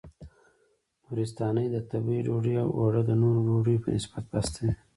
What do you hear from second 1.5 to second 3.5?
د تبۍ ډوډۍ اوړه د نورو